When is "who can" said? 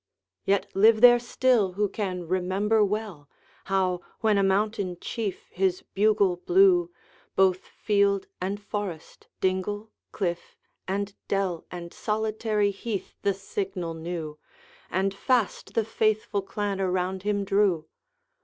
1.73-2.23